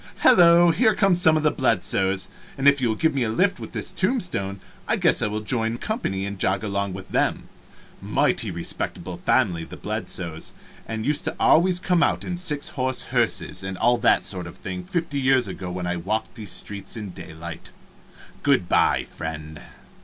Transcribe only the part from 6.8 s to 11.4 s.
with them mighty respectable old family, the Bledsoes, and used to